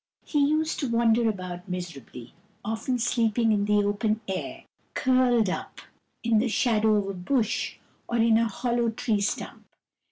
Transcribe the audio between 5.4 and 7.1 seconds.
up in the shadow of